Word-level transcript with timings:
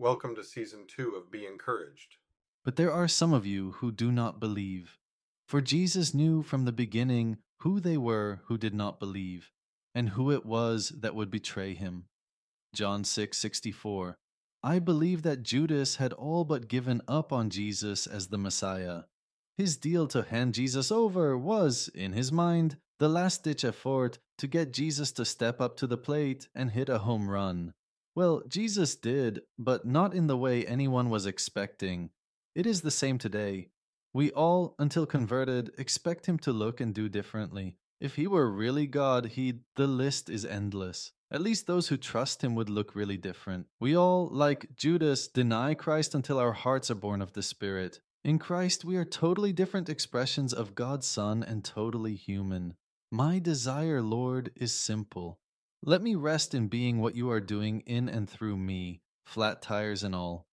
Welcome 0.00 0.34
to 0.36 0.44
season 0.44 0.86
two 0.88 1.10
of 1.10 1.30
Be 1.30 1.44
Encouraged. 1.44 2.16
But 2.64 2.76
there 2.76 2.90
are 2.90 3.06
some 3.06 3.34
of 3.34 3.44
you 3.44 3.72
who 3.72 3.92
do 3.92 4.10
not 4.10 4.40
believe. 4.40 4.96
For 5.46 5.60
Jesus 5.60 6.14
knew 6.14 6.42
from 6.42 6.64
the 6.64 6.72
beginning 6.72 7.36
who 7.58 7.80
they 7.80 7.98
were 7.98 8.40
who 8.46 8.56
did 8.56 8.72
not 8.72 8.98
believe, 8.98 9.52
and 9.94 10.08
who 10.08 10.32
it 10.32 10.46
was 10.46 10.88
that 11.00 11.14
would 11.14 11.30
betray 11.30 11.74
him. 11.74 12.06
John 12.74 13.04
6:64. 13.04 14.16
I 14.62 14.78
believe 14.78 15.20
that 15.20 15.42
Judas 15.42 15.96
had 15.96 16.14
all 16.14 16.44
but 16.46 16.66
given 16.68 17.02
up 17.06 17.30
on 17.30 17.50
Jesus 17.50 18.06
as 18.06 18.28
the 18.28 18.38
Messiah. 18.38 19.02
His 19.58 19.76
deal 19.76 20.06
to 20.06 20.22
hand 20.22 20.54
Jesus 20.54 20.90
over 20.90 21.36
was, 21.36 21.88
in 21.88 22.14
his 22.14 22.32
mind, 22.32 22.78
the 23.00 23.10
last 23.10 23.44
ditch 23.44 23.66
effort 23.66 24.18
to 24.38 24.46
get 24.46 24.72
Jesus 24.72 25.12
to 25.12 25.26
step 25.26 25.60
up 25.60 25.76
to 25.76 25.86
the 25.86 25.98
plate 25.98 26.48
and 26.54 26.70
hit 26.70 26.88
a 26.88 27.00
home 27.00 27.28
run. 27.28 27.74
Well, 28.20 28.42
Jesus 28.46 28.96
did, 28.96 29.40
but 29.58 29.86
not 29.86 30.12
in 30.12 30.26
the 30.26 30.36
way 30.36 30.66
anyone 30.66 31.08
was 31.08 31.24
expecting. 31.24 32.10
It 32.54 32.66
is 32.66 32.82
the 32.82 32.90
same 32.90 33.16
today. 33.16 33.68
We 34.12 34.30
all, 34.32 34.74
until 34.78 35.06
converted, 35.06 35.70
expect 35.78 36.26
him 36.26 36.38
to 36.40 36.52
look 36.52 36.82
and 36.82 36.94
do 36.94 37.08
differently. 37.08 37.76
If 37.98 38.16
he 38.16 38.26
were 38.26 38.50
really 38.50 38.86
God, 38.86 39.24
He'd... 39.24 39.60
the 39.76 39.86
list 39.86 40.28
is 40.28 40.44
endless. 40.44 41.12
At 41.30 41.40
least 41.40 41.66
those 41.66 41.88
who 41.88 41.96
trust 41.96 42.44
him 42.44 42.54
would 42.56 42.68
look 42.68 42.94
really 42.94 43.16
different. 43.16 43.68
We 43.80 43.96
all, 43.96 44.28
like 44.30 44.76
Judas, 44.76 45.26
deny 45.26 45.72
Christ 45.72 46.14
until 46.14 46.38
our 46.38 46.52
hearts 46.52 46.90
are 46.90 46.96
born 47.06 47.22
of 47.22 47.32
the 47.32 47.42
Spirit. 47.42 48.00
In 48.22 48.38
Christ, 48.38 48.84
we 48.84 48.98
are 48.98 49.06
totally 49.06 49.54
different 49.54 49.88
expressions 49.88 50.52
of 50.52 50.74
God's 50.74 51.06
Son 51.06 51.42
and 51.42 51.64
totally 51.64 52.16
human. 52.16 52.74
My 53.10 53.38
desire, 53.38 54.02
Lord, 54.02 54.50
is 54.56 54.74
simple. 54.74 55.39
Let 55.82 56.02
me 56.02 56.14
rest 56.14 56.54
in 56.54 56.68
being 56.68 56.98
what 57.00 57.14
you 57.14 57.30
are 57.30 57.40
doing 57.40 57.80
in 57.86 58.08
and 58.08 58.28
through 58.28 58.58
me, 58.58 59.00
flat 59.24 59.62
tires 59.62 60.02
and 60.02 60.14
all. 60.14 60.46